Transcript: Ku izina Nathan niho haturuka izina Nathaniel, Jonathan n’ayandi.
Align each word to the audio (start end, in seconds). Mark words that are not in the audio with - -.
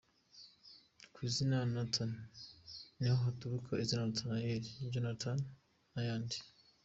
Ku 1.13 1.19
izina 1.29 1.57
Nathan 1.73 2.11
niho 2.97 3.17
haturuka 3.23 3.71
izina 3.83 4.01
Nathaniel, 4.07 4.63
Jonathan 4.91 5.39
n’ayandi. 5.93 6.37